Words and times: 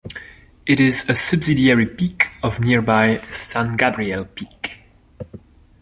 It 0.65 0.79
is 0.79 1.07
a 1.07 1.15
subsidiary 1.15 1.85
peak 1.85 2.29
of 2.41 2.59
nearby 2.59 3.23
San 3.31 3.77
Gabriel 3.77 4.25
Peak. 4.25 4.81